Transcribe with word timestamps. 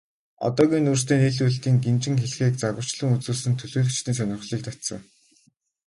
Одоогийн 0.47 0.83
нүүрсний 0.85 1.19
нийлүүлэлтийн 1.21 1.77
гинжин 1.85 2.15
хэлхээг 2.19 2.53
загварчлан 2.59 3.15
үзүүлсэн 3.15 3.49
нь 3.53 3.59
төлөөлөгчдийн 3.61 4.17
сонирхлыг 4.17 4.61
татсан. 4.63 5.01